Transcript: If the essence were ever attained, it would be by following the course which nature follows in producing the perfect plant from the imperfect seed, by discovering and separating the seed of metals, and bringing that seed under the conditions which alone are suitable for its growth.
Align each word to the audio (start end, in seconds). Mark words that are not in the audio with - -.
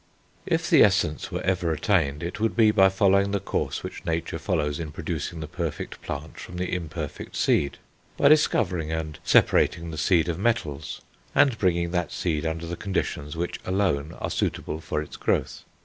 If 0.47 0.67
the 0.67 0.81
essence 0.83 1.31
were 1.31 1.43
ever 1.43 1.71
attained, 1.71 2.23
it 2.23 2.39
would 2.39 2.55
be 2.55 2.71
by 2.71 2.89
following 2.89 3.29
the 3.29 3.39
course 3.39 3.83
which 3.83 4.03
nature 4.03 4.39
follows 4.39 4.79
in 4.79 4.91
producing 4.91 5.41
the 5.41 5.47
perfect 5.47 6.01
plant 6.01 6.39
from 6.39 6.57
the 6.57 6.73
imperfect 6.73 7.35
seed, 7.35 7.77
by 8.17 8.27
discovering 8.29 8.91
and 8.91 9.19
separating 9.23 9.91
the 9.91 9.99
seed 9.99 10.27
of 10.27 10.39
metals, 10.39 11.01
and 11.35 11.55
bringing 11.59 11.91
that 11.91 12.11
seed 12.11 12.47
under 12.47 12.65
the 12.65 12.75
conditions 12.75 13.37
which 13.37 13.59
alone 13.63 14.13
are 14.13 14.31
suitable 14.31 14.81
for 14.81 15.03
its 15.03 15.17
growth. 15.17 15.65